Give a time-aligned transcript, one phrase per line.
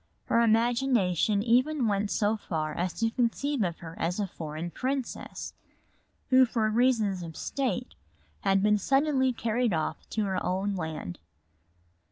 [0.25, 5.53] Her imagination even went so far as to conceive of her as a foreign princess,
[6.31, 7.93] who for reasons of state
[8.39, 11.19] had been suddenly carried off to her own land.